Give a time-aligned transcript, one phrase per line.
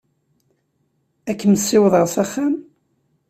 [1.29, 2.55] Ad kem-ssiwḍeɣ s axxam?